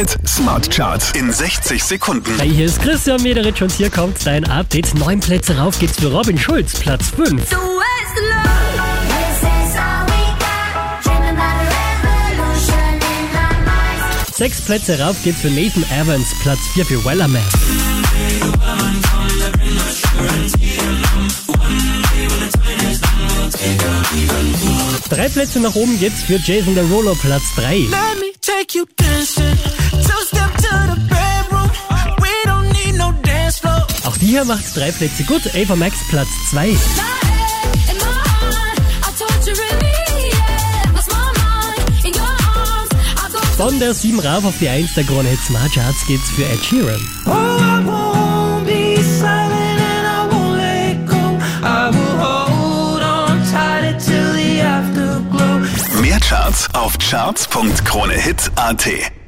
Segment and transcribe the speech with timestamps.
[0.00, 2.34] Hit Smart Charts in 60 Sekunden.
[2.38, 4.94] Hey, hier ist Christian Mederitsch und hier kommt dein Update.
[4.94, 7.42] Neun Plätze rauf geht's für Robin Schulz, Platz 5.
[14.32, 17.42] Sechs Plätze rauf geht's für Nathan Evans, Platz 4 für Wellerman.
[25.10, 27.86] Drei Plätze nach oben geht's für Jason Derulo, Platz 3.
[34.30, 35.42] hier macht's drei Plätze gut.
[35.56, 36.76] Ava Max, Platz 2.
[43.56, 46.64] Von der 7 rauf auf die 1 der Krone Hit Smart Charts geht's für Ed
[46.64, 47.00] Sheeran.
[56.00, 59.19] Mehr Charts auf charts.kronehit.at